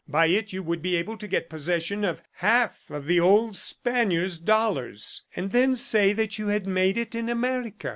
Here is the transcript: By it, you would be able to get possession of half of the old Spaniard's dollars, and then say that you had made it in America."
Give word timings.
By 0.07 0.25
it, 0.25 0.51
you 0.51 0.63
would 0.63 0.81
be 0.81 0.95
able 0.95 1.15
to 1.19 1.27
get 1.27 1.47
possession 1.47 2.03
of 2.03 2.23
half 2.37 2.89
of 2.89 3.05
the 3.05 3.19
old 3.19 3.55
Spaniard's 3.55 4.39
dollars, 4.39 5.21
and 5.35 5.51
then 5.51 5.75
say 5.75 6.11
that 6.11 6.39
you 6.39 6.47
had 6.47 6.65
made 6.65 6.97
it 6.97 7.13
in 7.13 7.29
America." 7.29 7.89